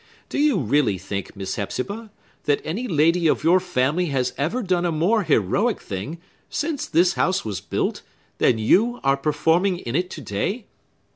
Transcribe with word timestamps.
Do 0.29 0.39
you 0.39 0.57
really 0.57 0.97
think, 0.97 1.35
Miss 1.35 1.57
Hepzibah, 1.57 2.09
that 2.45 2.59
any 2.63 2.87
lady 2.87 3.27
of 3.27 3.43
your 3.43 3.59
family 3.59 4.07
has 4.07 4.33
ever 4.35 4.63
done 4.63 4.83
a 4.83 4.91
more 4.91 5.21
heroic 5.21 5.79
thing, 5.79 6.17
since 6.49 6.87
this 6.87 7.13
house 7.13 7.45
was 7.45 7.61
built, 7.61 8.01
than 8.39 8.57
you 8.57 8.99
are 9.03 9.15
performing 9.15 9.77
in 9.77 9.95
it 9.95 10.09
to 10.09 10.21
day? 10.21 10.65